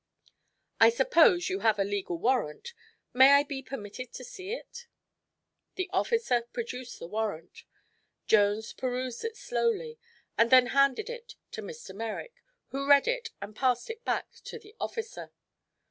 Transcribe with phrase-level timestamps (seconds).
[0.79, 2.73] I suppose you have a legal warrant.
[3.13, 4.87] May I be permitted to see it?"
[5.75, 7.65] The officer produced the warrant.
[8.25, 9.99] Jones perused it slowly
[10.39, 11.93] and then handed it to Mr.
[11.93, 12.33] Merrick,
[12.69, 15.31] who read it and passed it back to the officer.